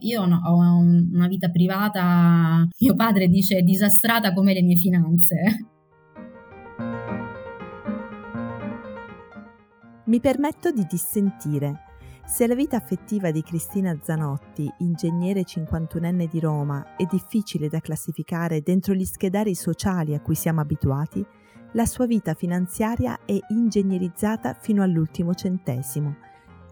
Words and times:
Io 0.00 0.24
no, 0.26 0.40
ho 0.44 0.56
una 0.56 1.26
vita 1.26 1.48
privata, 1.50 2.66
mio 2.78 2.94
padre 2.94 3.28
dice 3.28 3.62
disastrata 3.62 4.32
come 4.32 4.54
le 4.54 4.62
mie 4.62 4.76
finanze. 4.76 5.36
Mi 10.04 10.20
permetto 10.20 10.70
di 10.70 10.86
dissentire. 10.88 11.82
Se 12.24 12.46
la 12.46 12.54
vita 12.54 12.76
affettiva 12.76 13.30
di 13.30 13.42
Cristina 13.42 13.98
Zanotti, 14.02 14.70
ingegnere 14.78 15.42
51enne 15.42 16.28
di 16.30 16.40
Roma, 16.40 16.94
è 16.96 17.04
difficile 17.04 17.68
da 17.68 17.80
classificare 17.80 18.60
dentro 18.60 18.94
gli 18.94 19.04
schedari 19.04 19.54
sociali 19.54 20.14
a 20.14 20.20
cui 20.20 20.34
siamo 20.34 20.60
abituati, 20.60 21.24
la 21.72 21.86
sua 21.86 22.06
vita 22.06 22.34
finanziaria 22.34 23.20
è 23.24 23.38
ingegnerizzata 23.48 24.54
fino 24.54 24.82
all'ultimo 24.82 25.34
centesimo 25.34 26.27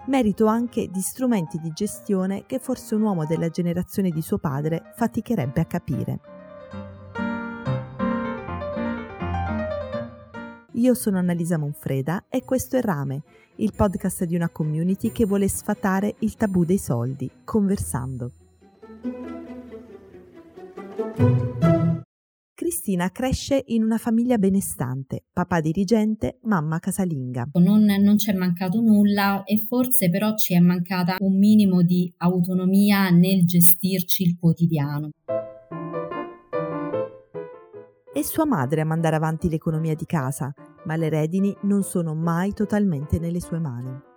merito 0.07 0.47
anche 0.47 0.89
di 0.89 1.01
strumenti 1.01 1.59
di 1.59 1.71
gestione 1.73 2.45
che 2.47 2.59
forse 2.59 2.95
un 2.95 3.03
uomo 3.03 3.25
della 3.27 3.49
generazione 3.49 4.11
di 4.11 4.23
suo 4.23 4.39
padre 4.39 4.93
faticherebbe 4.95 5.61
a 5.61 5.65
capire. 5.65 6.21
Io 10.73 10.95
sono 10.95 11.19
Annalisa 11.19 11.57
Monfreda 11.57 12.27
e 12.29 12.45
questo 12.45 12.77
è 12.77 12.83
Rame, 12.83 13.23
il 13.57 13.73
podcast 13.75 14.25
di 14.25 14.37
una 14.37 14.51
community 14.51 15.11
che 15.11 15.25
vuole 15.25 15.49
sfatare 15.49 16.17
il 16.19 16.35
tabù 16.35 16.65
dei 16.65 16.79
soldi, 16.79 17.31
conversando. 17.45 18.33
Cristina 22.87 23.11
cresce 23.11 23.65
in 23.67 23.83
una 23.83 23.99
famiglia 23.99 24.39
benestante, 24.39 25.25
papà 25.33 25.61
dirigente, 25.61 26.39
mamma 26.43 26.79
casalinga. 26.79 27.49
Non, 27.55 27.83
non 27.83 28.15
c'è 28.15 28.33
mancato 28.33 28.81
nulla 28.81 29.43
e 29.43 29.65
forse 29.67 30.09
però 30.09 30.37
ci 30.37 30.55
è 30.55 30.61
mancata 30.61 31.17
un 31.19 31.37
minimo 31.37 31.83
di 31.83 32.15
autonomia 32.19 33.11
nel 33.11 33.45
gestirci 33.45 34.23
il 34.23 34.37
quotidiano. 34.39 35.11
È 38.13 38.23
sua 38.23 38.47
madre 38.47 38.83
a 38.83 38.85
mandare 38.85 39.17
avanti 39.17 39.49
l'economia 39.49 39.97
di 39.97 40.07
casa, 40.07 40.55
ma 40.85 40.95
le 40.95 41.09
redini 41.09 41.53
non 41.63 41.83
sono 41.83 42.15
mai 42.15 42.53
totalmente 42.53 43.19
nelle 43.19 43.41
sue 43.41 43.59
mani. 43.59 44.15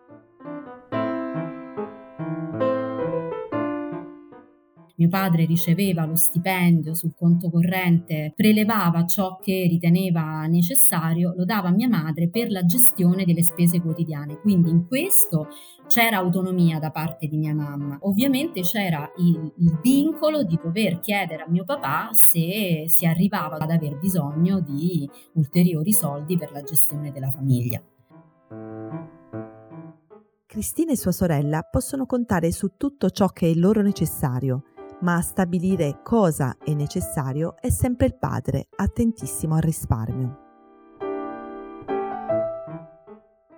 Mio 4.99 5.07
padre 5.07 5.45
riceveva 5.45 6.05
lo 6.05 6.17
stipendio 6.17 6.93
sul 6.93 7.15
conto 7.15 7.49
corrente, 7.49 8.33
prelevava 8.35 9.05
ciò 9.05 9.37
che 9.37 9.65
riteneva 9.69 10.45
necessario, 10.45 11.33
lo 11.37 11.45
dava 11.45 11.69
a 11.69 11.71
mia 11.71 11.87
madre 11.87 12.29
per 12.29 12.51
la 12.51 12.65
gestione 12.65 13.23
delle 13.23 13.41
spese 13.41 13.79
quotidiane. 13.79 14.41
Quindi 14.41 14.69
in 14.69 14.87
questo 14.87 15.47
c'era 15.87 16.17
autonomia 16.17 16.79
da 16.79 16.91
parte 16.91 17.27
di 17.27 17.37
mia 17.37 17.55
mamma. 17.55 17.97
Ovviamente 18.01 18.59
c'era 18.59 19.09
il, 19.19 19.53
il 19.59 19.79
vincolo 19.81 20.43
di 20.43 20.59
dover 20.61 20.99
chiedere 20.99 21.43
a 21.43 21.49
mio 21.49 21.63
papà 21.63 22.09
se 22.11 22.83
si 22.87 23.05
arrivava 23.05 23.55
ad 23.55 23.71
aver 23.71 23.97
bisogno 23.97 24.59
di 24.59 25.09
ulteriori 25.35 25.93
soldi 25.93 26.37
per 26.37 26.51
la 26.51 26.61
gestione 26.61 27.13
della 27.13 27.29
famiglia. 27.29 27.81
Cristina 30.45 30.91
e 30.91 30.97
sua 30.97 31.13
sorella 31.13 31.61
possono 31.61 32.05
contare 32.05 32.51
su 32.51 32.71
tutto 32.75 33.09
ciò 33.11 33.27
che 33.27 33.49
è 33.49 33.53
loro 33.53 33.81
necessario 33.81 34.63
ma 35.01 35.15
a 35.15 35.21
stabilire 35.21 35.99
cosa 36.03 36.57
è 36.63 36.73
necessario 36.73 37.55
è 37.59 37.69
sempre 37.69 38.07
il 38.07 38.17
padre, 38.17 38.67
attentissimo 38.75 39.55
al 39.55 39.61
risparmio. 39.61 40.47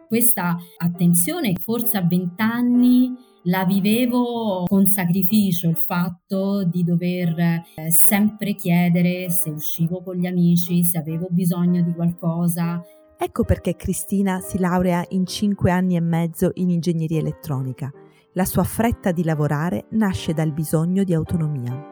Questa 0.08 0.58
attenzione 0.78 1.56
forse 1.56 1.98
a 1.98 2.02
vent'anni 2.02 3.16
la 3.44 3.64
vivevo 3.64 4.66
con 4.68 4.86
sacrificio 4.86 5.70
il 5.70 5.78
fatto 5.78 6.66
di 6.66 6.84
dover 6.84 7.40
eh, 7.40 7.64
sempre 7.90 8.54
chiedere 8.54 9.30
se 9.30 9.50
uscivo 9.50 10.04
con 10.04 10.16
gli 10.16 10.26
amici, 10.26 10.84
se 10.84 10.98
avevo 10.98 11.28
bisogno 11.30 11.82
di 11.82 11.94
qualcosa. 11.94 12.84
Ecco 13.18 13.46
perché 13.46 13.76
Cristina 13.76 14.42
si 14.42 14.60
laurea 14.60 15.06
in 15.10 15.26
cinque 15.26 15.72
anni 15.72 15.96
e 15.96 16.02
mezzo 16.02 16.52
in 16.56 16.70
ingegneria 16.70 17.20
elettronica 17.20 17.92
la 18.34 18.46
sua 18.46 18.64
fretta 18.64 19.12
di 19.12 19.24
lavorare 19.24 19.88
nasce 19.92 20.34
dal 20.34 20.54
bisogno 20.54 21.04
di 21.04 21.14
autonomia. 21.14 21.90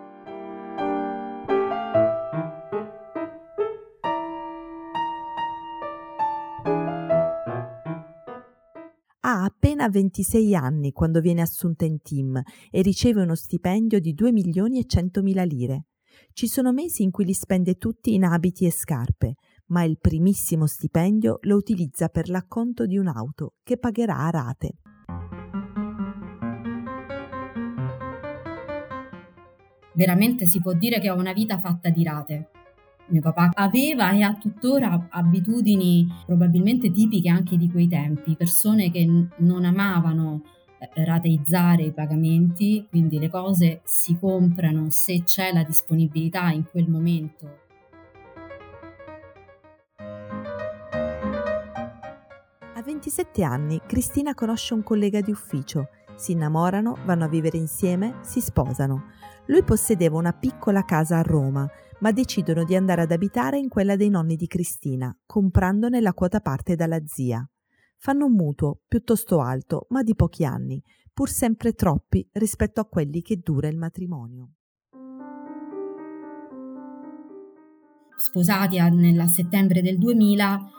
Ha 9.22 9.44
appena 9.44 9.90
26 9.90 10.56
anni 10.56 10.92
quando 10.92 11.20
viene 11.20 11.42
assunta 11.42 11.84
in 11.86 12.02
team 12.02 12.42
e 12.72 12.82
riceve 12.82 13.22
uno 13.22 13.36
stipendio 13.36 14.00
di 14.00 14.14
2 14.14 14.32
milioni 14.32 14.80
e 14.80 14.86
100 14.86 15.22
mila 15.22 15.44
lire. 15.44 15.88
Ci 16.32 16.48
sono 16.48 16.72
mesi 16.72 17.04
in 17.04 17.12
cui 17.12 17.26
li 17.26 17.34
spende 17.34 17.76
tutti 17.76 18.14
in 18.14 18.24
abiti 18.24 18.66
e 18.66 18.72
scarpe, 18.72 19.36
ma 19.68 19.84
il 19.84 19.98
primissimo 20.00 20.66
stipendio 20.68 21.40
lo 21.42 21.58
utilizza 21.58 22.08
per 22.08 22.30
l'acconto 22.30 22.86
di 22.86 22.98
un'auto 22.98 23.56
che 23.62 23.78
pagherà 23.78 24.18
a 24.18 24.30
rate. 24.30 24.78
Veramente 30.00 30.46
si 30.46 30.62
può 30.62 30.72
dire 30.72 31.02
che 31.02 31.10
ho 31.10 31.16
una 31.16 31.34
vita 31.34 31.60
fatta 31.60 31.90
di 31.90 32.06
rate. 32.06 32.48
Mio 33.08 33.20
papà 33.20 33.50
aveva 33.54 34.12
e 34.14 34.22
ha 34.22 34.34
tuttora 34.34 35.08
abitudini 35.10 36.08
probabilmente 36.26 36.90
tipiche 36.90 37.28
anche 37.28 37.58
di 37.58 37.70
quei 37.70 37.90
tempi, 37.90 38.38
persone 38.38 38.92
che 38.92 39.06
non 39.38 39.66
amavano 39.66 40.44
eh, 40.80 41.04
rateizzare 41.04 41.84
i 41.84 41.92
pagamenti, 41.92 42.86
quindi 42.88 43.20
le 43.20 43.30
cose 43.30 43.82
si 43.84 44.18
comprano 44.18 44.90
se 44.90 45.24
c'è 45.24 45.52
la 45.52 45.64
disponibilità 45.64 46.50
in 46.52 46.64
quel 46.64 46.88
momento. 46.88 47.58
A 52.74 52.82
27 52.82 53.44
anni 53.44 53.82
Cristina 53.86 54.34
conosce 54.34 54.74
un 54.74 54.84
collega 54.84 55.20
di 55.20 55.32
ufficio, 55.32 55.90
si 56.20 56.34
innamorano, 56.34 56.98
vanno 57.06 57.24
a 57.24 57.30
vivere 57.30 57.58
insieme, 57.58 58.16
si 58.22 58.42
sposano. 58.42 59.12
Lui 59.46 59.64
possedeva 59.64 60.18
una 60.18 60.34
piccola 60.34 60.84
casa 60.84 61.18
a 61.18 61.22
Roma, 61.22 61.66
ma 62.02 62.12
decidono 62.12 62.66
di 62.66 62.76
andare 62.76 63.04
ad 63.04 63.12
abitare 63.12 63.58
in 63.58 63.70
quella 63.70 63.96
dei 63.96 64.10
nonni 64.10 64.36
di 64.36 64.46
Cristina, 64.46 65.18
comprandone 65.26 66.02
la 66.02 66.14
quota 66.14 66.42
parte 66.42 66.76
dalla 66.76 67.00
zia. 67.06 67.50
Fanno 67.98 68.26
un 68.26 68.34
mutuo 68.34 68.82
piuttosto 68.88 69.40
alto, 69.40 69.88
ma 69.90 70.04
di 70.04 70.14
pochi 70.14 70.44
anni, 70.44 70.84
pur 71.14 71.30
sempre 71.30 71.74
troppi 71.74 72.28
rispetto 72.34 72.82
a 72.82 72.86
quelli 72.86 73.22
che 73.22 73.38
dura 73.38 73.70
il 73.70 73.78
matrimonio. 73.78 74.52
Sposati 78.18 78.78
nel 78.78 79.28
settembre 79.30 79.82
del 79.82 79.98
2000, 79.98 80.72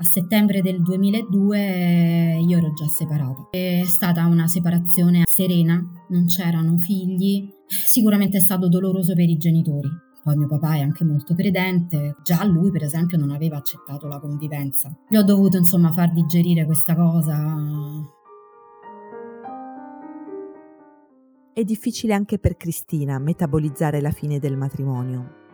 a 0.00 0.04
settembre 0.04 0.62
del 0.62 0.80
2002 0.80 2.38
io 2.46 2.56
ero 2.56 2.72
già 2.72 2.86
separata. 2.86 3.48
È 3.50 3.82
stata 3.84 4.24
una 4.26 4.46
separazione 4.46 5.24
serena, 5.24 5.84
non 6.10 6.26
c'erano 6.26 6.78
figli, 6.78 7.48
sicuramente 7.66 8.36
è 8.36 8.40
stato 8.40 8.68
doloroso 8.68 9.14
per 9.14 9.28
i 9.28 9.36
genitori. 9.36 9.88
Poi 10.22 10.36
mio 10.36 10.46
papà 10.46 10.74
è 10.74 10.80
anche 10.80 11.04
molto 11.04 11.34
credente, 11.34 12.14
già 12.22 12.44
lui 12.44 12.70
per 12.70 12.84
esempio 12.84 13.18
non 13.18 13.30
aveva 13.30 13.56
accettato 13.56 14.06
la 14.06 14.20
convivenza. 14.20 14.96
Gli 15.08 15.16
ho 15.16 15.24
dovuto 15.24 15.56
insomma 15.56 15.90
far 15.90 16.12
digerire 16.12 16.64
questa 16.64 16.94
cosa. 16.94 17.56
È 21.52 21.64
difficile 21.64 22.14
anche 22.14 22.38
per 22.38 22.56
Cristina 22.56 23.18
metabolizzare 23.18 24.00
la 24.00 24.12
fine 24.12 24.38
del 24.38 24.56
matrimonio. 24.56 25.47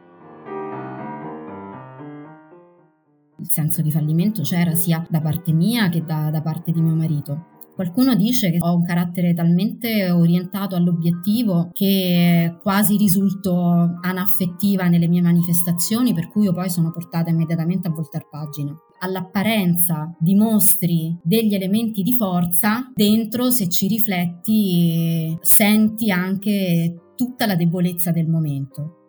Il 3.44 3.50
senso 3.50 3.82
di 3.82 3.92
fallimento 3.92 4.40
c'era 4.40 4.74
sia 4.74 5.06
da 5.10 5.20
parte 5.20 5.52
mia 5.52 5.90
che 5.90 6.02
da, 6.02 6.30
da 6.30 6.40
parte 6.40 6.72
di 6.72 6.80
mio 6.80 6.94
marito. 6.94 7.52
Qualcuno 7.74 8.14
dice 8.14 8.50
che 8.50 8.56
ho 8.58 8.74
un 8.74 8.82
carattere 8.82 9.34
talmente 9.34 10.10
orientato 10.10 10.76
all'obiettivo 10.76 11.68
che 11.74 12.56
quasi 12.62 12.96
risulto 12.96 13.98
anaffettiva 14.00 14.88
nelle 14.88 15.08
mie 15.08 15.20
manifestazioni, 15.20 16.14
per 16.14 16.30
cui 16.30 16.44
io 16.44 16.54
poi 16.54 16.70
sono 16.70 16.90
portata 16.90 17.28
immediatamente 17.28 17.88
a 17.88 17.90
voltare 17.90 18.26
pagina. 18.30 18.74
All'apparenza 19.00 20.16
dimostri 20.18 21.14
degli 21.22 21.52
elementi 21.52 22.00
di 22.00 22.14
forza, 22.14 22.90
dentro 22.94 23.50
se 23.50 23.68
ci 23.68 23.88
rifletti 23.88 25.36
senti 25.42 26.10
anche 26.10 27.12
tutta 27.14 27.44
la 27.44 27.56
debolezza 27.56 28.10
del 28.10 28.26
momento. 28.26 29.03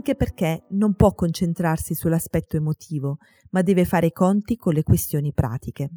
Anche 0.00 0.14
perché 0.14 0.64
non 0.70 0.94
può 0.94 1.12
concentrarsi 1.12 1.94
sull'aspetto 1.94 2.56
emotivo, 2.56 3.18
ma 3.50 3.60
deve 3.60 3.84
fare 3.84 4.06
i 4.06 4.12
conti 4.12 4.56
con 4.56 4.72
le 4.72 4.82
questioni 4.82 5.30
pratiche. 5.34 5.90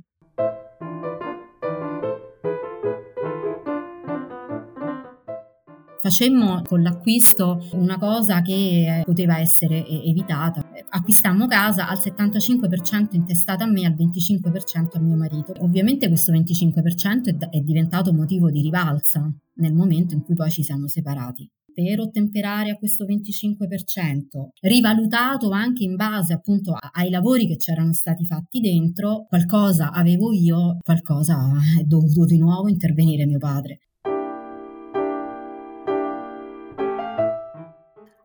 Facemmo 6.01 6.63
con 6.63 6.81
l'acquisto 6.81 7.65
una 7.71 7.97
cosa 7.97 8.41
che 8.41 9.03
poteva 9.05 9.39
essere 9.39 9.87
evitata. 9.87 10.61
Acquistammo 10.89 11.47
casa 11.47 11.87
al 11.87 11.97
75% 11.97 13.07
intestata 13.11 13.63
a 13.63 13.67
me 13.67 13.83
e 13.83 13.85
al 13.85 13.93
25% 13.93 14.97
a 14.97 14.99
mio 14.99 15.15
marito. 15.15 15.53
Ovviamente 15.59 16.09
questo 16.09 16.33
25% 16.33 17.49
è 17.49 17.59
diventato 17.61 18.11
motivo 18.11 18.51
di 18.51 18.59
rivalsa 18.59 19.33
nel 19.55 19.73
momento 19.73 20.13
in 20.13 20.23
cui 20.23 20.35
poi 20.35 20.51
ci 20.51 20.61
siamo 20.61 20.89
separati 20.89 21.49
per 21.73 21.99
ottemperare 21.99 22.69
a 22.69 22.75
questo 22.75 23.05
25%, 23.05 24.49
rivalutato 24.61 25.49
anche 25.49 25.83
in 25.83 25.95
base 25.95 26.33
appunto 26.33 26.73
ai 26.73 27.09
lavori 27.09 27.47
che 27.47 27.57
c'erano 27.57 27.93
stati 27.93 28.25
fatti 28.25 28.59
dentro, 28.59 29.25
qualcosa 29.27 29.91
avevo 29.91 30.31
io, 30.31 30.77
qualcosa 30.83 31.35
è 31.79 31.83
dovuto 31.83 32.25
di 32.25 32.37
nuovo 32.37 32.69
intervenire 32.69 33.25
mio 33.25 33.39
padre. 33.39 33.79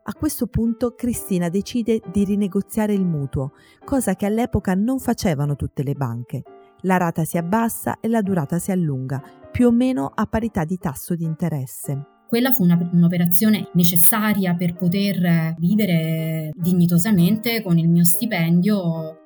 A 0.09 0.13
questo 0.13 0.47
punto 0.47 0.95
Cristina 0.95 1.49
decide 1.49 2.01
di 2.11 2.23
rinegoziare 2.23 2.93
il 2.93 3.05
mutuo, 3.05 3.51
cosa 3.85 4.15
che 4.15 4.25
all'epoca 4.25 4.73
non 4.73 4.97
facevano 4.97 5.55
tutte 5.55 5.83
le 5.83 5.93
banche. 5.93 6.43
La 6.81 6.97
rata 6.97 7.23
si 7.25 7.37
abbassa 7.37 7.99
e 7.99 8.07
la 8.07 8.23
durata 8.23 8.57
si 8.57 8.71
allunga, 8.71 9.21
più 9.51 9.67
o 9.67 9.71
meno 9.71 10.11
a 10.13 10.25
parità 10.25 10.63
di 10.63 10.77
tasso 10.77 11.13
di 11.13 11.25
interesse. 11.25 12.18
Quella 12.29 12.51
fu 12.51 12.61
una, 12.61 12.77
un'operazione 12.91 13.69
necessaria 13.73 14.53
per 14.53 14.75
poter 14.75 15.55
vivere 15.57 16.51
dignitosamente 16.53 17.63
con 17.63 17.79
il 17.79 17.89
mio 17.89 18.03
stipendio. 18.03 19.17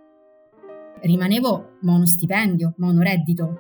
Rimanevo 1.02 1.80
monostipendio, 1.82 2.76
monoreddito 2.78 3.60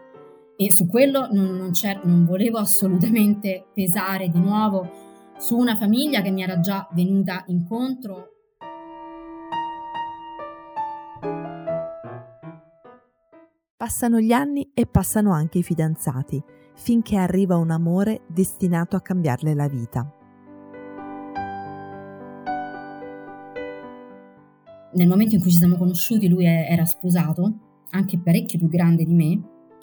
e 0.56 0.72
su 0.72 0.88
quello 0.88 1.28
non, 1.30 1.58
non, 1.58 1.72
non 2.04 2.24
volevo 2.24 2.58
assolutamente 2.58 3.66
pesare 3.74 4.30
di 4.30 4.40
nuovo 4.40 4.90
su 5.38 5.58
una 5.58 5.76
famiglia 5.76 6.22
che 6.22 6.32
mi 6.32 6.42
era 6.42 6.62
già 6.62 6.88
venuta 6.94 7.44
incontro. 7.48 8.30
Passano 13.76 14.22
gli 14.22 14.32
anni 14.32 14.72
e 14.74 14.86
passano 14.86 15.34
anche 15.34 15.58
i 15.58 15.64
fidanzati 15.64 16.42
finché 16.76 17.16
arriva 17.16 17.58
un 17.58 17.72
amore 17.72 18.22
destinato 18.28 18.96
a 18.96 19.02
cambiarle 19.02 19.54
la 19.54 19.68
vita. 19.68 20.14
Nel 24.94 25.08
momento 25.08 25.36
in 25.36 25.42
cui 25.42 25.50
ci 25.50 25.58
siamo 25.58 25.78
conosciuti 25.78 26.28
lui 26.28 26.46
era 26.46 26.86
sposato, 26.86 27.54
anche 27.90 28.20
parecchio 28.20 28.60
più 28.60 28.68
grande 28.68 29.04
di 29.06 29.14
me, 29.14 29.42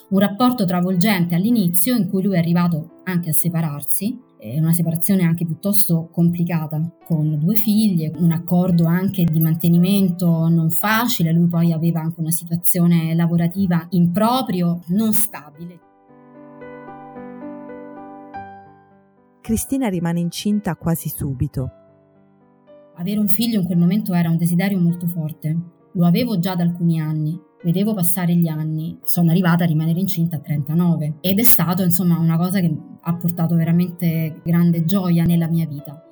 un 0.09 0.19
rapporto 0.19 0.65
travolgente 0.65 1.35
all'inizio 1.35 1.95
in 1.95 2.09
cui 2.09 2.23
lui 2.23 2.35
è 2.35 2.37
arrivato 2.37 3.01
anche 3.03 3.29
a 3.29 3.33
separarsi, 3.33 4.19
una 4.57 4.73
separazione 4.73 5.23
anche 5.23 5.45
piuttosto 5.45 6.09
complicata, 6.11 6.81
con 7.05 7.37
due 7.37 7.55
figlie, 7.55 8.11
un 8.17 8.31
accordo 8.31 8.85
anche 8.85 9.23
di 9.23 9.39
mantenimento 9.39 10.47
non 10.47 10.69
facile, 10.69 11.31
lui 11.31 11.47
poi 11.47 11.71
aveva 11.71 12.01
anche 12.01 12.19
una 12.19 12.31
situazione 12.31 13.13
lavorativa 13.13 13.85
improprio, 13.91 14.81
non 14.87 15.13
stabile. 15.13 15.90
Cristina 19.41 19.89
rimane 19.89 20.19
incinta 20.19 20.75
quasi 20.75 21.09
subito. 21.09 21.71
Avere 22.97 23.19
un 23.19 23.27
figlio 23.27 23.59
in 23.59 23.65
quel 23.65 23.79
momento 23.79 24.13
era 24.13 24.29
un 24.29 24.37
desiderio 24.37 24.79
molto 24.79 25.07
forte. 25.07 25.57
Lo 25.93 26.05
avevo 26.05 26.37
già 26.37 26.53
da 26.53 26.61
alcuni 26.61 26.99
anni. 26.99 27.39
Vedevo 27.63 27.95
passare 27.95 28.35
gli 28.35 28.47
anni. 28.47 28.99
Sono 29.03 29.31
arrivata 29.31 29.63
a 29.63 29.67
rimanere 29.67 29.99
incinta 29.99 30.35
a 30.35 30.39
39 30.39 31.15
ed 31.21 31.39
è 31.39 31.43
stato 31.43 31.81
insomma 31.81 32.19
una 32.19 32.37
cosa 32.37 32.59
che 32.59 32.71
ha 33.01 33.15
portato 33.15 33.55
veramente 33.55 34.41
grande 34.43 34.85
gioia 34.85 35.23
nella 35.23 35.47
mia 35.47 35.65
vita. 35.65 36.05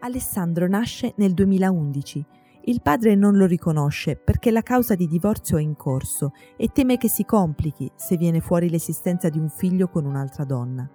Alessandro 0.00 0.66
nasce 0.66 1.12
nel 1.16 1.34
2011 1.34 2.24
il 2.64 2.80
padre 2.82 3.14
non 3.14 3.36
lo 3.36 3.46
riconosce 3.46 4.16
perché 4.16 4.50
la 4.50 4.62
causa 4.62 4.94
di 4.94 5.06
divorzio 5.06 5.56
è 5.56 5.62
in 5.62 5.74
corso 5.74 6.32
e 6.56 6.68
teme 6.68 6.96
che 6.96 7.08
si 7.08 7.24
complichi 7.24 7.90
se 7.96 8.16
viene 8.16 8.40
fuori 8.40 8.70
l'esistenza 8.70 9.28
di 9.28 9.38
un 9.38 9.48
figlio 9.48 9.88
con 9.88 10.04
un'altra 10.04 10.44
donna. 10.44 10.88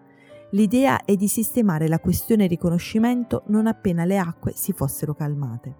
L'idea 0.52 1.04
è 1.04 1.16
di 1.16 1.28
sistemare 1.28 1.90
la 1.90 2.00
questione 2.00 2.48
riconoscimento 2.48 3.44
non 3.48 3.68
appena 3.68 4.06
le 4.06 4.18
acque 4.18 4.54
si 4.56 4.72
fossero 4.72 5.14
calmate. 5.14 5.75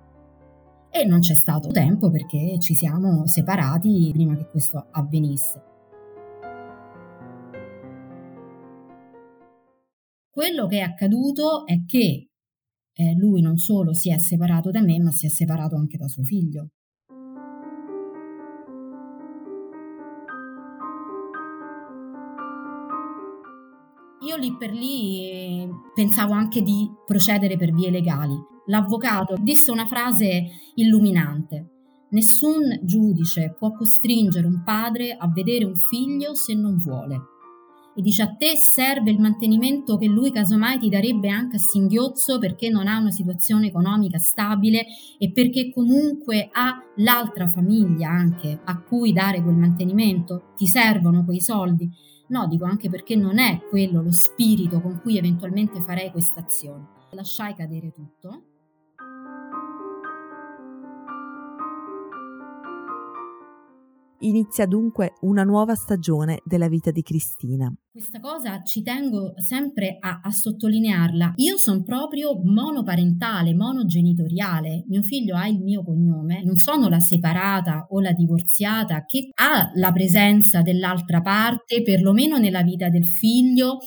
E 0.90 1.06
non 1.06 1.20
c'è 1.20 1.36
stato 1.36 1.70
tempo 1.70 2.10
perché 2.10 2.58
ci 2.60 2.74
siamo 2.74 3.26
separati 3.26 4.10
prima 4.12 4.36
che 4.36 4.50
questo 4.50 4.88
avvenisse. 4.92 5.64
Quello 10.30 10.68
che 10.68 10.78
è 10.78 10.82
accaduto 10.82 11.66
è 11.66 11.84
che 11.86 12.27
eh, 12.98 13.14
lui 13.16 13.42
non 13.42 13.58
solo 13.58 13.94
si 13.94 14.12
è 14.12 14.18
separato 14.18 14.72
da 14.72 14.82
me, 14.82 15.00
ma 15.00 15.12
si 15.12 15.28
è 15.28 15.30
separato 15.30 15.76
anche 15.76 15.98
da 15.98 16.08
suo 16.08 16.24
figlio. 16.24 16.70
Io 24.28 24.36
lì 24.36 24.58
per 24.58 24.72
lì 24.72 25.30
eh, 25.30 25.70
pensavo 25.94 26.34
anche 26.34 26.62
di 26.64 26.90
procedere 27.06 27.56
per 27.56 27.72
vie 27.72 27.92
legali. 27.92 28.36
L'avvocato 28.66 29.36
disse 29.40 29.70
una 29.72 29.86
frase 29.86 30.48
illuminante. 30.76 31.70
Nessun 32.10 32.80
giudice 32.84 33.54
può 33.58 33.74
costringere 33.74 34.48
un 34.48 34.64
padre 34.64 35.16
a 35.16 35.30
vedere 35.30 35.66
un 35.66 35.76
figlio 35.76 36.34
se 36.34 36.56
non 36.56 36.78
vuole 36.78 37.36
e 37.98 38.02
dice 38.04 38.22
a 38.22 38.36
te 38.36 38.56
serve 38.56 39.10
il 39.10 39.20
mantenimento 39.20 39.98
che 39.98 40.06
lui 40.06 40.32
casomai 40.32 40.78
ti 40.78 40.88
darebbe 40.88 41.30
anche 41.30 41.56
a 41.56 41.60
singhiozzo 41.60 42.38
perché 42.38 42.70
non 42.70 42.86
ha 42.86 43.00
una 43.00 43.10
situazione 43.10 43.68
economica 43.68 44.20
stabile 44.20 44.86
e 45.18 45.32
perché 45.32 45.72
comunque 45.74 46.48
ha 46.52 46.80
l'altra 46.98 47.48
famiglia 47.48 48.10
anche 48.10 48.60
a 48.64 48.80
cui 48.84 49.14
dare 49.14 49.42
quel 49.42 49.56
mantenimento, 49.56 50.54
ti 50.56 50.68
servono 50.68 51.26
quei 51.26 51.42
soldi. 51.42 51.90
No, 52.28 52.46
dico 52.46 52.66
anche 52.66 52.88
perché 52.88 53.16
non 53.16 53.40
è 53.40 53.62
quello 53.68 54.04
lo 54.04 54.12
spirito 54.12 54.80
con 54.80 55.00
cui 55.02 55.18
eventualmente 55.18 55.82
farei 55.82 56.12
questa 56.12 56.42
azione. 56.42 56.90
Lasciai 57.14 57.56
cadere 57.56 57.92
tutto 57.92 58.57
Inizia 64.22 64.66
dunque 64.66 65.14
una 65.22 65.44
nuova 65.44 65.76
stagione 65.76 66.42
della 66.44 66.68
vita 66.68 66.90
di 66.90 67.04
Cristina. 67.04 67.72
Questa 67.92 68.20
cosa 68.20 68.64
ci 68.64 68.82
tengo 68.82 69.34
sempre 69.38 69.98
a, 70.00 70.22
a 70.24 70.32
sottolinearla. 70.32 71.34
Io 71.36 71.58
sono 71.58 71.84
proprio 71.84 72.40
monoparentale, 72.44 73.54
monogenitoriale. 73.54 74.86
Mio 74.88 75.04
figlio 75.04 75.36
ha 75.36 75.48
il 75.48 75.60
mio 75.60 75.84
cognome, 75.84 76.42
non 76.44 76.56
sono 76.56 76.90
la 76.90 77.00
separata 77.00 77.86
o 77.92 78.00
la 78.00 78.12
divorziata 78.12 79.06
che 79.06 79.30
ha 79.36 79.70
la 79.76 79.92
presenza 79.92 80.64
dell'altra 80.64 81.22
parte, 81.22 81.84
perlomeno 81.84 82.38
nella 82.38 82.64
vita 82.64 82.90
del 82.90 83.06
figlio 83.06 83.78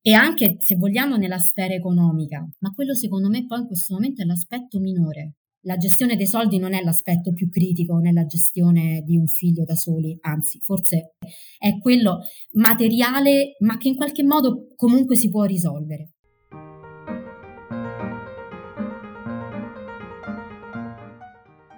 e 0.00 0.12
anche 0.12 0.56
se 0.58 0.74
vogliamo 0.74 1.16
nella 1.16 1.38
sfera 1.38 1.72
economica. 1.72 2.44
Ma 2.58 2.70
quello 2.70 2.94
secondo 2.94 3.28
me 3.28 3.46
poi 3.46 3.60
in 3.60 3.66
questo 3.66 3.94
momento 3.94 4.22
è 4.22 4.24
l'aspetto 4.24 4.80
minore 4.80 5.34
la 5.62 5.76
gestione 5.76 6.16
dei 6.16 6.26
soldi 6.26 6.58
non 6.58 6.74
è 6.74 6.82
l'aspetto 6.82 7.32
più 7.32 7.48
critico 7.48 7.98
nella 7.98 8.24
gestione 8.24 9.02
di 9.04 9.16
un 9.16 9.26
figlio 9.26 9.64
da 9.64 9.74
soli, 9.74 10.16
anzi, 10.20 10.58
forse 10.60 11.14
è 11.58 11.78
quello 11.78 12.20
materiale, 12.52 13.56
ma 13.60 13.76
che 13.76 13.88
in 13.88 13.96
qualche 13.96 14.24
modo 14.24 14.72
comunque 14.74 15.16
si 15.16 15.28
può 15.28 15.44
risolvere. 15.44 16.10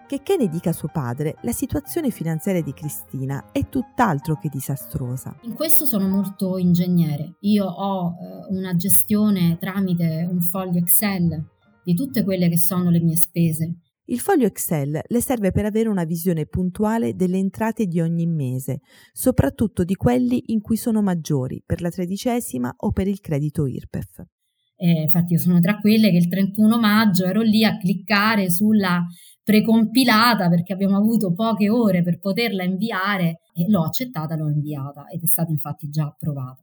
Che 0.07 0.37
ne 0.39 0.49
dica 0.49 0.73
suo 0.73 0.89
padre, 0.93 1.37
la 1.43 1.53
situazione 1.53 2.11
finanziaria 2.11 2.63
di 2.63 2.73
Cristina 2.73 3.51
è 3.51 3.69
tutt'altro 3.69 4.39
che 4.39 4.49
disastrosa. 4.49 5.37
In 5.43 5.55
questo 5.55 5.87
sono 5.87 6.07
molto 6.07 6.57
ingegnere. 6.57 7.35
Io 7.41 7.67
ho 7.67 8.11
eh, 8.11 8.55
una 8.55 8.77
gestione 8.77 9.59
tramite 9.59 10.27
un 10.31 10.41
foglio 10.41 10.79
Excel 10.79 11.45
di 11.85 11.95
tutte 11.95 12.25
quelle 12.25 12.49
che 12.49 12.59
sono 12.59 12.91
le 12.91 13.01
mie 13.01 13.17
spese. 13.17 13.77
Il 14.07 14.21
foglio 14.21 14.47
Excel 14.47 15.01
le 15.03 15.21
serve 15.21 15.51
per 15.51 15.65
avere 15.65 15.89
una 15.89 16.05
visione 16.05 16.45
puntuale 16.47 17.15
delle 17.15 17.39
entrate 17.39 17.87
di 17.87 18.01
ogni 18.01 18.27
mese, 18.27 18.81
soprattutto 19.13 19.83
di 19.83 19.95
quelli 19.95 20.53
in 20.53 20.61
cui 20.61 20.77
sono 20.77 21.01
maggiori, 21.01 21.63
per 21.65 21.81
la 21.81 21.89
tredicesima 21.89 22.75
o 22.77 22.93
per 22.93 23.09
il 23.09 23.21
credito 23.21 23.67
IRPEF. 23.67 24.23
Eh, 24.77 25.03
infatti 25.03 25.33
io 25.35 25.39
sono 25.39 25.61
tra 25.61 25.79
quelle 25.79 26.11
che 26.11 26.17
il 26.17 26.29
31 26.29 26.79
maggio 26.79 27.25
ero 27.25 27.41
lì 27.41 27.65
a 27.65 27.79
cliccare 27.79 28.51
sulla 28.51 29.07
precompilata 29.43 30.49
perché 30.49 30.73
abbiamo 30.73 30.97
avuto 30.97 31.33
poche 31.33 31.71
ore 31.71 32.03
per 32.03 32.19
poterla 32.19 32.65
inviare 32.65 33.41
e 33.55 33.69
l'ho 33.69 33.85
accettata, 33.85 34.37
l'ho 34.37 34.49
inviata 34.49 35.07
ed 35.07 35.23
è 35.23 35.27
stata 35.27 35.51
infatti 35.51 35.89
già 35.89 36.05
approvata. 36.05 36.63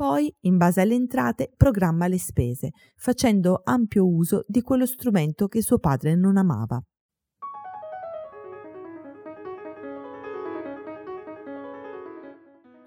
Poi, 0.00 0.34
in 0.44 0.56
base 0.56 0.80
alle 0.80 0.94
entrate, 0.94 1.52
programma 1.54 2.06
le 2.06 2.18
spese, 2.18 2.70
facendo 2.96 3.60
ampio 3.62 4.08
uso 4.08 4.46
di 4.48 4.62
quello 4.62 4.86
strumento 4.86 5.46
che 5.46 5.60
suo 5.60 5.78
padre 5.78 6.14
non 6.14 6.38
amava. 6.38 6.82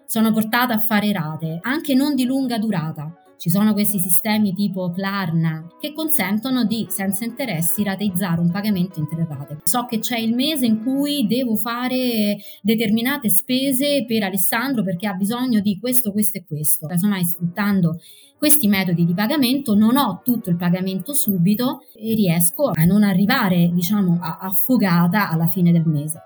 sono 0.06 0.32
portata 0.32 0.76
a 0.76 0.80
fare 0.80 1.12
rate, 1.12 1.58
anche 1.62 1.96
non 1.96 2.14
di 2.14 2.26
lunga 2.26 2.60
durata. 2.60 3.23
Ci 3.38 3.50
sono 3.50 3.74
questi 3.74 4.00
sistemi 4.00 4.54
tipo 4.54 4.92
Klarna 4.92 5.68
che 5.80 5.94
consentono 5.94 6.64
di, 6.64 6.88
senza 6.90 7.26
interessi, 7.26 7.84
rateizzare 7.84 8.40
un 8.40 8.52
pagamento 8.52 9.00
in 9.00 9.08
tre 9.08 9.26
rate. 9.28 9.60
So 9.64 9.86
che 9.86 10.00
c'è 10.00 10.18
il 10.18 10.34
mese 10.34 10.66
in 10.66 10.82
cui 10.84 11.28
devo 11.28 11.56
fare 11.56 12.38
determinate 12.62 13.30
spese 13.30 14.06
per 14.06 14.24
Alessandro 14.24 14.84
perché 14.84 15.08
ha 15.08 15.14
bisogno 15.14 15.60
di 15.60 15.78
questo, 15.80 16.12
questo 16.12 16.38
e 16.38 16.46
questo. 16.46 16.88
Casomai 16.88 17.24
sfruttando 17.26 18.00
questi 18.38 18.68
metodi 18.68 19.06
di 19.06 19.14
pagamento 19.14 19.74
non 19.74 19.96
ho 19.96 20.22
tutto 20.22 20.50
il 20.50 20.58
pagamento 20.58 21.14
subito 21.14 21.80
e 21.96 22.14
riesco 22.14 22.72
a 22.74 22.84
non 22.84 23.04
arrivare, 23.04 23.72
diciamo, 23.74 24.20
affogata 24.22 25.30
alla 25.30 25.48
fine 25.48 25.72
del 25.72 25.86
mese. 25.86 26.22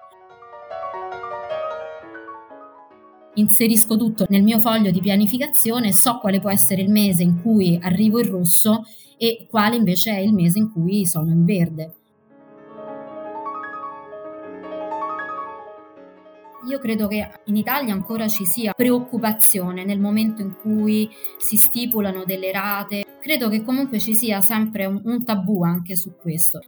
Inserisco 3.38 3.98
tutto 3.98 4.26
nel 4.30 4.44
mio 4.44 4.60
foglio 4.60 4.92
di 4.92 5.00
pianificazione, 5.00 5.94
so 5.94 6.18
quale 6.20 6.40
può 6.40 6.50
essere 6.50 6.82
il 6.82 6.92
mese 6.92 7.24
in 7.24 7.42
cui 7.42 7.80
arrivo 7.82 8.20
in 8.20 8.30
rosso 8.30 8.84
e 9.18 9.48
quale 9.50 9.76
invece 9.76 10.12
è 10.12 10.20
il 10.20 10.34
mese 10.34 10.60
in 10.60 10.72
cui 10.72 11.06
sono 11.06 11.32
in 11.32 11.46
verde. 11.46 11.94
Io 16.70 16.80
credo 16.80 17.08
che 17.08 17.26
in 17.46 17.56
Italia 17.56 17.94
ancora 17.94 18.28
ci 18.28 18.46
sia 18.46 18.74
preoccupazione 18.74 19.86
nel 19.86 20.02
momento 20.02 20.42
in 20.42 20.54
cui 20.62 21.10
si 21.38 21.56
stipulano 21.56 22.26
delle 22.26 22.52
rate. 22.52 23.06
Credo 23.22 23.48
che 23.48 23.64
comunque 23.64 24.00
ci 24.00 24.14
sia 24.14 24.42
sempre 24.42 24.86
un, 24.86 25.00
un 25.06 25.24
tabù 25.24 25.64
anche 25.64 25.96
su 25.96 26.14
questo. 26.18 26.60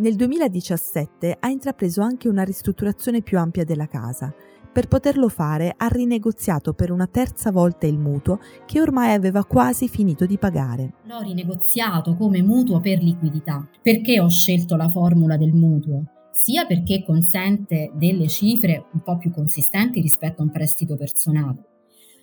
Nel 0.00 0.14
2017 0.14 1.38
ha 1.40 1.48
intrapreso 1.48 2.02
anche 2.02 2.28
una 2.28 2.44
ristrutturazione 2.44 3.20
più 3.20 3.36
ampia 3.36 3.64
della 3.64 3.88
casa. 3.88 4.32
Per 4.72 4.86
poterlo 4.86 5.28
fare 5.28 5.74
ha 5.76 5.88
rinegoziato 5.88 6.72
per 6.72 6.92
una 6.92 7.08
terza 7.08 7.50
volta 7.50 7.88
il 7.88 7.98
mutuo 7.98 8.38
che 8.64 8.80
ormai 8.80 9.12
aveva 9.12 9.44
quasi 9.44 9.88
finito 9.88 10.24
di 10.24 10.38
pagare. 10.38 10.94
L'ho 11.06 11.20
rinegoziato 11.22 12.14
come 12.14 12.42
mutuo 12.42 12.78
per 12.78 13.02
liquidità. 13.02 13.68
Perché 13.82 14.20
ho 14.20 14.28
scelto 14.28 14.76
la 14.76 14.88
formula 14.88 15.36
del 15.36 15.52
mutuo? 15.52 16.04
Sia 16.30 16.64
perché 16.64 17.02
consente 17.02 17.90
delle 17.94 18.28
cifre 18.28 18.84
un 18.92 19.02
po' 19.02 19.18
più 19.18 19.32
consistenti 19.32 20.00
rispetto 20.00 20.42
a 20.42 20.44
un 20.44 20.52
prestito 20.52 20.94
personale, 20.94 21.64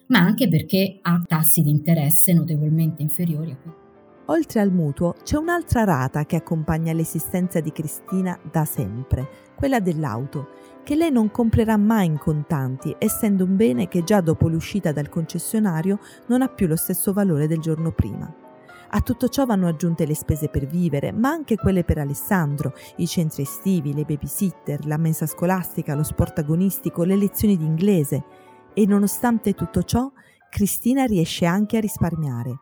ma 0.08 0.20
anche 0.20 0.48
perché 0.48 1.00
ha 1.01 1.22
tassi 1.27 1.62
di 1.62 1.72
interesse 1.72 2.32
notevolmente 2.32 3.01
inferiori 3.01 3.51
a 3.51 3.58
quelli 3.58 3.84
Oltre 4.27 4.60
al 4.60 4.72
mutuo 4.72 5.13
c'è 5.24 5.38
un'altra 5.38 5.84
rata 5.84 6.25
che 6.25 6.36
accompagna 6.36 6.94
l'esistenza 6.94 7.60
di 7.60 7.72
Cristina 7.72 8.39
da 8.41 8.65
sempre, 8.65 9.53
quella 9.55 9.79
dell'auto, 9.79 10.50
che 10.84 10.96
lei 10.96 11.12
non 11.12 11.29
comprerà 11.29 11.77
mai 11.77 12.08
in 12.08 12.17
contanti, 12.17 12.96
essendo 12.98 13.44
un 13.44 13.55
bene 13.55 13.88
che 13.88 14.03
già 14.03 14.22
dopo 14.22 14.48
l'uscita 14.48 14.91
dal 14.91 15.10
concessionario 15.10 16.00
non 16.27 16.41
ha 16.41 16.48
più 16.48 16.65
lo 16.65 16.75
stesso 16.75 17.13
valore 17.13 17.48
del 17.48 17.60
giorno 17.60 17.91
prima. 17.91 18.34
A 18.89 19.01
tutto 19.01 19.27
ciò 19.27 19.46
vanno 19.46 19.67
aggiunte 19.67 20.08
le 20.08 20.15
spese 20.15 20.48
per 20.48 20.65
vivere, 20.65 21.12
ma 21.12 21.29
anche 21.29 21.55
quelle 21.55 21.84
per 21.84 22.00
Alessandro, 22.00 22.74
i 22.98 23.05
centri 23.05 23.44
estivi, 23.44 23.94
le 23.94 24.05
babysitter, 24.05 24.88
la 24.88 24.98
mensa 24.98 25.27
scolastica, 25.27 25.94
lo 25.94 26.03
sport 26.03 26.39
agonistico, 26.39 27.03
le 27.03 27.15
lezioni 27.15 27.58
di 27.58 27.65
inglese. 27.65 28.24
E 28.74 28.86
nonostante 28.88 29.53
tutto 29.53 29.84
ciò, 29.84 30.12
Cristina 30.50 31.05
riesce 31.05 31.46
anche 31.46 31.77
a 31.77 31.82
risparmiare 31.82 32.60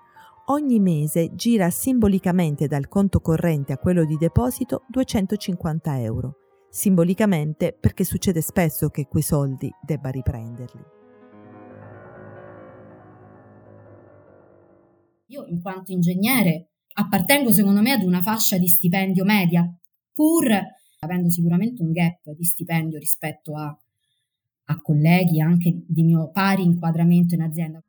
ogni 0.47 0.79
mese 0.79 1.33
gira 1.35 1.69
simbolicamente 1.69 2.67
dal 2.67 2.87
conto 2.87 3.19
corrente 3.21 3.71
a 3.71 3.77
quello 3.77 4.03
di 4.03 4.17
deposito 4.17 4.83
250 4.89 6.01
euro. 6.01 6.37
Simbolicamente 6.69 7.77
perché 7.79 8.03
succede 8.03 8.41
spesso 8.41 8.89
che 8.89 9.07
quei 9.07 9.23
soldi 9.23 9.71
debba 9.81 10.09
riprenderli. 10.09 10.81
Io 15.27 15.45
in 15.45 15.61
quanto 15.61 15.91
ingegnere 15.91 16.69
appartengo 16.95 17.51
secondo 17.51 17.81
me 17.81 17.91
ad 17.91 18.03
una 18.03 18.21
fascia 18.21 18.57
di 18.57 18.67
stipendio 18.67 19.23
media, 19.23 19.65
pur 20.11 20.51
avendo 20.99 21.29
sicuramente 21.29 21.81
un 21.81 21.91
gap 21.91 22.31
di 22.35 22.43
stipendio 22.43 22.97
rispetto 22.97 23.55
a, 23.55 23.65
a 24.65 24.81
colleghi 24.81 25.41
anche 25.41 25.83
di 25.87 26.03
mio 26.03 26.29
pari 26.31 26.63
inquadramento 26.63 27.35
in 27.35 27.41
azienda. 27.41 27.83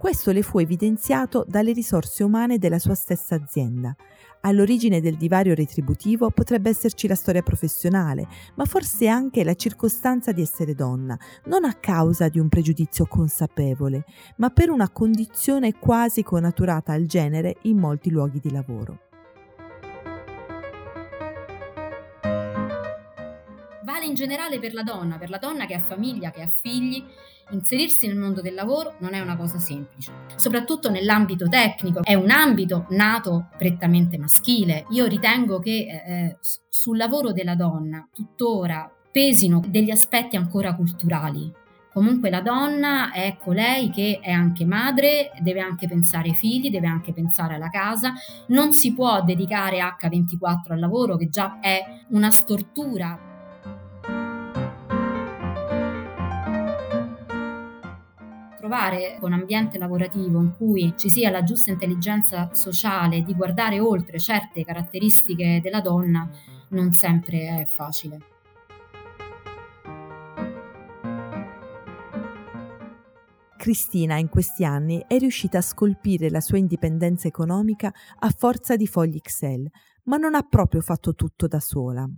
Questo 0.00 0.32
le 0.32 0.40
fu 0.40 0.58
evidenziato 0.58 1.44
dalle 1.46 1.72
risorse 1.72 2.24
umane 2.24 2.56
della 2.56 2.78
sua 2.78 2.94
stessa 2.94 3.34
azienda. 3.34 3.94
All'origine 4.40 5.02
del 5.02 5.18
divario 5.18 5.54
retributivo 5.54 6.30
potrebbe 6.30 6.70
esserci 6.70 7.06
la 7.06 7.14
storia 7.14 7.42
professionale, 7.42 8.26
ma 8.54 8.64
forse 8.64 9.08
anche 9.08 9.44
la 9.44 9.52
circostanza 9.52 10.32
di 10.32 10.40
essere 10.40 10.74
donna, 10.74 11.18
non 11.44 11.64
a 11.64 11.74
causa 11.74 12.30
di 12.30 12.38
un 12.38 12.48
pregiudizio 12.48 13.04
consapevole, 13.04 14.06
ma 14.36 14.48
per 14.48 14.70
una 14.70 14.88
condizione 14.88 15.74
quasi 15.74 16.22
connaturata 16.22 16.94
al 16.94 17.04
genere 17.04 17.56
in 17.64 17.76
molti 17.76 18.08
luoghi 18.08 18.40
di 18.40 18.50
lavoro. 18.50 19.00
Vale 23.82 24.06
in 24.06 24.14
generale 24.14 24.58
per 24.60 24.72
la 24.72 24.82
donna, 24.82 25.18
per 25.18 25.28
la 25.28 25.36
donna 25.36 25.66
che 25.66 25.74
ha 25.74 25.80
famiglia, 25.80 26.30
che 26.30 26.40
ha 26.40 26.50
figli, 26.62 27.04
inserirsi 27.50 28.06
nel 28.06 28.16
mondo 28.16 28.40
del 28.40 28.54
lavoro 28.54 28.94
non 28.98 29.14
è 29.14 29.20
una 29.20 29.36
cosa 29.36 29.58
semplice, 29.58 30.12
soprattutto 30.36 30.90
nell'ambito 30.90 31.48
tecnico, 31.48 32.02
è 32.02 32.14
un 32.14 32.30
ambito 32.30 32.86
nato 32.90 33.48
prettamente 33.56 34.18
maschile. 34.18 34.86
Io 34.90 35.06
ritengo 35.06 35.58
che 35.58 35.70
eh, 35.70 36.12
eh 36.12 36.36
sul 36.70 36.96
lavoro 36.96 37.32
della 37.32 37.56
donna 37.56 38.08
tuttora 38.12 38.90
pesino 39.12 39.60
degli 39.66 39.90
aspetti 39.90 40.36
ancora 40.36 40.74
culturali. 40.74 41.52
Comunque 41.92 42.30
la 42.30 42.40
donna 42.40 43.10
è 43.10 43.36
colei 43.38 43.90
che 43.90 44.20
è 44.22 44.30
anche 44.30 44.64
madre, 44.64 45.32
deve 45.40 45.60
anche 45.60 45.88
pensare 45.88 46.28
ai 46.28 46.34
figli, 46.34 46.70
deve 46.70 46.86
anche 46.86 47.12
pensare 47.12 47.56
alla 47.56 47.68
casa, 47.68 48.12
non 48.46 48.72
si 48.72 48.94
può 48.94 49.22
dedicare 49.22 49.80
H24 49.80 50.72
al 50.72 50.78
lavoro 50.78 51.16
che 51.16 51.28
già 51.28 51.58
è 51.58 52.04
una 52.10 52.30
stortura 52.30 53.29
trovare 58.70 59.18
un 59.22 59.32
ambiente 59.32 59.78
lavorativo 59.78 60.40
in 60.40 60.54
cui 60.56 60.94
ci 60.96 61.10
sia 61.10 61.28
la 61.28 61.42
giusta 61.42 61.72
intelligenza 61.72 62.50
sociale 62.52 63.22
di 63.22 63.34
guardare 63.34 63.80
oltre 63.80 64.20
certe 64.20 64.64
caratteristiche 64.64 65.58
della 65.60 65.80
donna 65.80 66.30
non 66.68 66.92
sempre 66.92 67.62
è 67.62 67.66
facile. 67.66 68.18
Cristina 73.56 74.18
in 74.18 74.28
questi 74.28 74.64
anni 74.64 75.04
è 75.08 75.18
riuscita 75.18 75.58
a 75.58 75.62
scolpire 75.62 76.30
la 76.30 76.40
sua 76.40 76.58
indipendenza 76.58 77.26
economica 77.26 77.92
a 78.20 78.30
forza 78.30 78.76
di 78.76 78.86
fogli 78.86 79.16
Excel, 79.16 79.68
ma 80.04 80.16
non 80.16 80.36
ha 80.36 80.42
proprio 80.48 80.80
fatto 80.80 81.16
tutto 81.16 81.48
da 81.48 81.58
sola. 81.58 82.08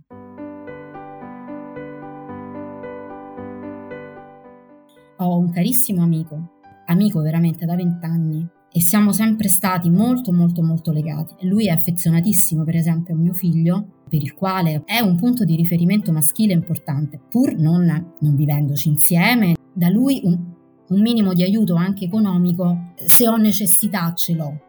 Ho 5.25 5.37
un 5.37 5.51
carissimo 5.51 6.03
amico, 6.03 6.59
amico 6.85 7.21
veramente 7.21 7.65
da 7.65 7.75
vent'anni, 7.75 8.47
e 8.75 8.81
siamo 8.81 9.11
sempre 9.11 9.49
stati 9.49 9.89
molto 9.89 10.33
molto 10.33 10.63
molto 10.63 10.91
legati. 10.91 11.47
Lui 11.47 11.67
è 11.67 11.69
affezionatissimo 11.69 12.63
per 12.63 12.75
esempio 12.75 13.13
a 13.13 13.17
mio 13.17 13.33
figlio, 13.33 14.01
per 14.09 14.21
il 14.21 14.33
quale 14.33 14.81
è 14.85 14.99
un 14.99 15.15
punto 15.15 15.43
di 15.45 15.55
riferimento 15.55 16.11
maschile 16.11 16.53
importante, 16.53 17.19
pur 17.29 17.55
non, 17.55 18.13
non 18.19 18.35
vivendoci 18.35 18.89
insieme. 18.89 19.55
Da 19.71 19.89
lui 19.89 20.21
un, 20.23 20.39
un 20.87 21.01
minimo 21.01 21.33
di 21.33 21.43
aiuto 21.43 21.75
anche 21.75 22.05
economico, 22.05 22.93
se 22.95 23.27
ho 23.27 23.37
necessità 23.37 24.11
ce 24.13 24.33
l'ho. 24.33 24.61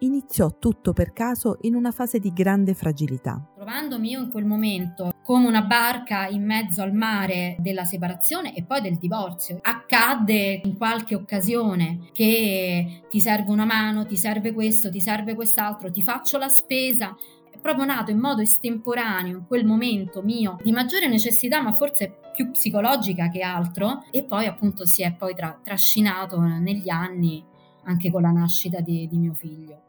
Iniziò 0.00 0.56
tutto 0.58 0.92
per 0.92 1.12
caso 1.12 1.58
in 1.62 1.74
una 1.74 1.90
fase 1.90 2.18
di 2.18 2.32
grande 2.32 2.72
fragilità. 2.72 3.46
Trovandomi 3.56 4.10
io 4.10 4.22
in 4.22 4.30
quel 4.30 4.44
momento 4.44 5.10
come 5.28 5.46
una 5.46 5.60
barca 5.60 6.26
in 6.26 6.42
mezzo 6.42 6.80
al 6.80 6.94
mare 6.94 7.54
della 7.58 7.84
separazione 7.84 8.54
e 8.54 8.62
poi 8.62 8.80
del 8.80 8.96
divorzio. 8.96 9.58
Accadde 9.60 10.62
in 10.64 10.74
qualche 10.78 11.14
occasione 11.14 12.08
che 12.14 13.02
ti 13.10 13.20
serve 13.20 13.50
una 13.50 13.66
mano, 13.66 14.06
ti 14.06 14.16
serve 14.16 14.54
questo, 14.54 14.88
ti 14.90 15.02
serve 15.02 15.34
quest'altro, 15.34 15.90
ti 15.90 16.00
faccio 16.00 16.38
la 16.38 16.48
spesa. 16.48 17.14
È 17.50 17.58
proprio 17.58 17.84
nato 17.84 18.10
in 18.10 18.18
modo 18.18 18.40
estemporaneo 18.40 19.36
in 19.36 19.46
quel 19.46 19.66
momento 19.66 20.22
mio 20.22 20.56
di 20.62 20.72
maggiore 20.72 21.08
necessità, 21.08 21.60
ma 21.60 21.74
forse 21.74 22.20
più 22.34 22.50
psicologica 22.50 23.28
che 23.28 23.42
altro, 23.42 24.04
e 24.10 24.24
poi 24.24 24.46
appunto 24.46 24.86
si 24.86 25.02
è 25.02 25.12
poi 25.12 25.34
tra- 25.34 25.60
trascinato 25.62 26.40
negli 26.40 26.88
anni 26.88 27.44
anche 27.84 28.10
con 28.10 28.22
la 28.22 28.30
nascita 28.30 28.80
di, 28.80 29.06
di 29.06 29.18
mio 29.18 29.34
figlio. 29.34 29.87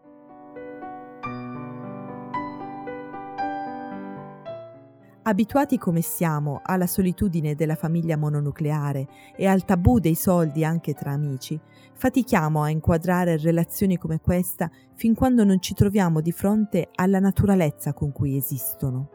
Abituati 5.29 5.77
come 5.77 6.01
siamo 6.01 6.59
alla 6.63 6.87
solitudine 6.87 7.53
della 7.53 7.75
famiglia 7.75 8.17
mononucleare 8.17 9.07
e 9.35 9.45
al 9.45 9.63
tabù 9.63 9.99
dei 9.99 10.15
soldi 10.15 10.65
anche 10.65 10.95
tra 10.95 11.11
amici, 11.11 11.59
fatichiamo 11.93 12.63
a 12.63 12.71
inquadrare 12.71 13.37
relazioni 13.37 13.99
come 13.99 14.21
questa 14.21 14.71
fin 14.95 15.13
quando 15.13 15.43
non 15.43 15.61
ci 15.61 15.75
troviamo 15.75 16.19
di 16.19 16.31
fronte 16.31 16.89
alla 16.95 17.19
naturalezza 17.19 17.93
con 17.93 18.11
cui 18.11 18.37
esistono. 18.37 19.09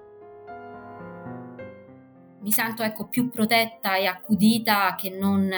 Mi 2.43 2.53
sento 2.53 2.85
ecco, 2.85 3.09
più 3.09 3.29
protetta 3.29 3.97
e 3.97 4.07
accudita 4.07 4.95
che 4.95 5.11
non 5.11 5.51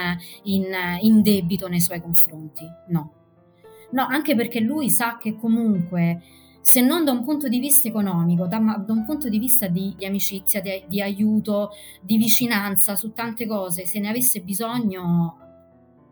in, 0.45 0.65
in 1.03 1.21
debito 1.21 1.69
nei 1.69 1.83
suoi 1.83 2.01
confronti. 2.01 2.65
No. 2.89 3.13
No, 3.91 4.07
anche 4.07 4.35
perché 4.35 4.61
lui 4.61 4.89
sa 4.89 5.19
che 5.19 5.37
comunque 5.37 6.23
se 6.67 6.83
non 6.83 7.05
da 7.05 7.13
un 7.13 7.23
punto 7.23 7.47
di 7.47 7.61
vista 7.61 7.87
economico, 7.87 8.49
da, 8.49 8.59
da 8.59 8.93
un 8.93 9.05
punto 9.05 9.29
di 9.29 9.39
vista 9.39 9.69
di, 9.69 9.95
di 9.97 10.05
amicizia, 10.05 10.61
di, 10.61 10.85
di, 10.89 11.01
aiuto, 11.01 11.71
di 12.03 12.17
vicinanza 12.17 12.97
su 12.97 13.13
tante 13.13 13.47
cose, 13.47 13.87
se 13.87 14.01
ne 14.01 14.09
avesse 14.09 14.41
bisogno, 14.41 15.37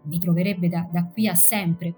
mi 0.04 0.20
troverebbe 0.20 0.68
da, 0.68 0.88
da 0.92 1.06
qui 1.06 1.26
a 1.26 1.34
sempre. 1.34 1.94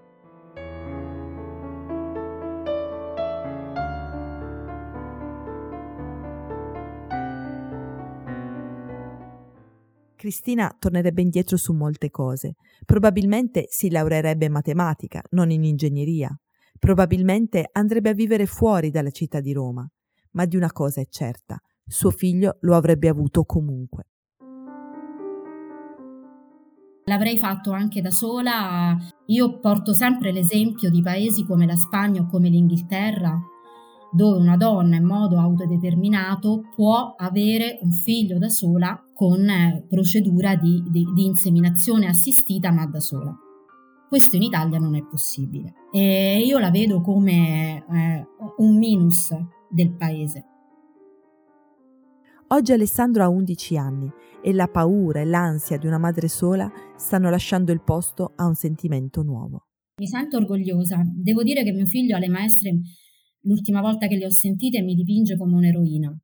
Cristina 10.15 10.75
tornerebbe 10.79 11.21
indietro 11.21 11.57
su 11.57 11.73
molte 11.73 12.09
cose. 12.09 12.55
Probabilmente 12.83 13.65
si 13.69 13.91
laureerebbe 13.91 14.45
in 14.45 14.51
matematica, 14.51 15.21
non 15.29 15.51
in 15.51 15.63
ingegneria. 15.63 16.35
Probabilmente 16.79 17.67
andrebbe 17.71 18.09
a 18.09 18.13
vivere 18.13 18.45
fuori 18.45 18.91
dalla 18.91 19.11
città 19.11 19.39
di 19.39 19.53
Roma, 19.53 19.87
ma 20.31 20.45
di 20.45 20.55
una 20.55 20.71
cosa 20.71 21.01
è 21.01 21.05
certa, 21.09 21.59
suo 21.85 22.11
figlio 22.11 22.57
lo 22.61 22.75
avrebbe 22.75 23.07
avuto 23.07 23.43
comunque. 23.43 24.05
L'avrei 27.05 27.37
fatto 27.37 27.71
anche 27.71 28.01
da 28.01 28.11
sola. 28.11 28.97
Io 29.27 29.59
porto 29.59 29.93
sempre 29.93 30.33
l'esempio 30.33 30.89
di 30.89 31.01
paesi 31.01 31.45
come 31.45 31.65
la 31.65 31.77
Spagna 31.77 32.21
o 32.21 32.27
come 32.27 32.49
l'Inghilterra, 32.49 33.39
dove 34.11 34.37
una 34.37 34.57
donna 34.57 34.97
in 34.97 35.05
modo 35.05 35.39
autodeterminato 35.39 36.63
può 36.75 37.15
avere 37.17 37.79
un 37.81 37.91
figlio 37.91 38.37
da 38.37 38.49
sola 38.49 39.01
con 39.13 39.47
eh, 39.47 39.85
procedura 39.87 40.55
di, 40.55 40.83
di, 40.89 41.05
di 41.13 41.25
inseminazione 41.25 42.07
assistita, 42.07 42.71
ma 42.73 42.85
da 42.85 42.99
sola. 42.99 43.33
Questo 44.09 44.35
in 44.35 44.43
Italia 44.43 44.77
non 44.77 44.95
è 44.95 45.03
possibile 45.05 45.73
e 45.99 46.43
io 46.45 46.59
la 46.59 46.69
vedo 46.69 47.01
come 47.01 47.83
eh, 47.89 48.27
un 48.57 48.77
minus 48.77 49.35
del 49.67 49.95
paese. 49.95 50.45
Oggi 52.49 52.71
Alessandro 52.71 53.23
ha 53.23 53.29
11 53.29 53.77
anni 53.77 54.11
e 54.43 54.53
la 54.53 54.67
paura 54.67 55.21
e 55.21 55.25
l'ansia 55.25 55.77
di 55.77 55.87
una 55.87 55.97
madre 55.97 56.27
sola 56.27 56.71
stanno 56.95 57.31
lasciando 57.31 57.71
il 57.71 57.81
posto 57.81 58.33
a 58.35 58.45
un 58.45 58.53
sentimento 58.53 59.23
nuovo. 59.23 59.65
Mi 59.99 60.05
sento 60.05 60.37
orgogliosa. 60.37 61.01
Devo 61.03 61.41
dire 61.41 61.63
che 61.63 61.71
mio 61.71 61.87
figlio 61.87 62.15
alle 62.15 62.29
maestre, 62.29 62.77
l'ultima 63.41 63.81
volta 63.81 64.05
che 64.05 64.17
le 64.17 64.25
ho 64.25 64.31
sentite, 64.31 64.83
mi 64.83 64.93
dipinge 64.93 65.35
come 65.35 65.55
un'eroina. 65.55 66.15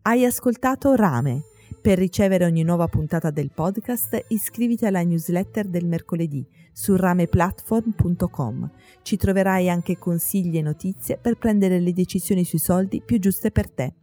Hai 0.00 0.24
ascoltato 0.24 0.94
Rame 0.94 1.42
per 1.88 1.96
ricevere 1.96 2.44
ogni 2.44 2.64
nuova 2.64 2.86
puntata 2.86 3.30
del 3.30 3.50
podcast 3.50 4.26
iscriviti 4.28 4.84
alla 4.84 5.02
newsletter 5.02 5.66
del 5.66 5.86
mercoledì 5.86 6.46
su 6.70 6.96
rameplatform.com. 6.96 8.70
Ci 9.00 9.16
troverai 9.16 9.70
anche 9.70 9.96
consigli 9.96 10.58
e 10.58 10.62
notizie 10.62 11.16
per 11.16 11.38
prendere 11.38 11.80
le 11.80 11.94
decisioni 11.94 12.44
sui 12.44 12.58
soldi 12.58 13.00
più 13.00 13.18
giuste 13.18 13.50
per 13.50 13.70
te. 13.70 13.94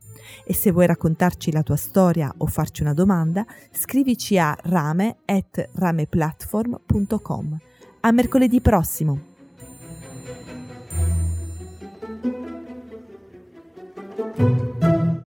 E 0.44 0.56
se 0.56 0.72
vuoi 0.72 0.88
raccontarci 0.88 1.52
la 1.52 1.62
tua 1.62 1.76
storia 1.76 2.34
o 2.36 2.48
farci 2.48 2.82
una 2.82 2.96
domanda, 2.96 3.46
scrivici 3.70 4.40
a 4.40 4.58
rame.rameplatform.com. 4.60 7.58
A 8.00 8.12
mercoledì 8.12 8.62
prossimo! 8.62 9.35